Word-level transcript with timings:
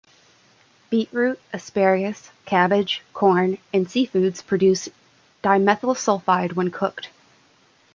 Beetroot, 0.89 1.39
asparagus, 1.53 2.31
cabbage, 2.47 3.03
corn 3.13 3.59
and 3.71 3.85
seafoods 3.85 4.43
produce 4.43 4.89
dimethyl 5.43 5.95
sulfide 5.95 6.53
when 6.53 6.71
cooked. 6.71 7.09